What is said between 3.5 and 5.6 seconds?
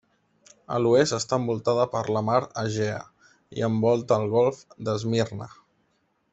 i envolta el Golf d'Esmirna.